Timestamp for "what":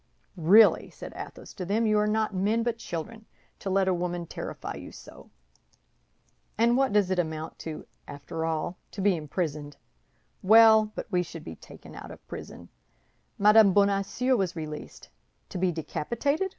6.75-6.91